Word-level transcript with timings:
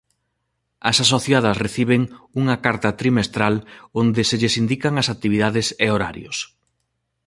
As 0.89 0.97
asociadas 1.05 1.59
reciben 1.65 2.01
unha 2.41 2.55
carta 2.65 2.89
trimestral 3.01 3.55
onde 4.01 4.21
se 4.29 4.35
lles 4.39 4.57
indican 4.61 4.93
as 5.01 5.07
actividades 5.15 5.67
e 5.85 5.87
horarios. 5.93 6.37